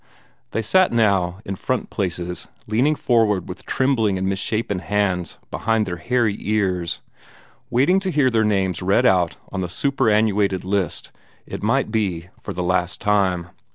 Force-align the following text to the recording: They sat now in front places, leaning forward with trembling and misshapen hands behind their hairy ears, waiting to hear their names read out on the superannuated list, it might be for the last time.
They 0.49 0.63
sat 0.63 0.91
now 0.91 1.37
in 1.45 1.55
front 1.55 1.91
places, 1.91 2.47
leaning 2.65 2.95
forward 2.95 3.47
with 3.47 3.67
trembling 3.67 4.17
and 4.17 4.25
misshapen 4.27 4.79
hands 4.79 5.37
behind 5.51 5.85
their 5.85 5.97
hairy 5.97 6.35
ears, 6.39 7.01
waiting 7.69 7.99
to 7.99 8.09
hear 8.09 8.31
their 8.31 8.43
names 8.43 8.81
read 8.81 9.05
out 9.05 9.35
on 9.51 9.61
the 9.61 9.69
superannuated 9.69 10.65
list, 10.65 11.11
it 11.45 11.61
might 11.61 11.91
be 11.91 12.29
for 12.41 12.51
the 12.51 12.63
last 12.63 12.99
time. 12.99 13.49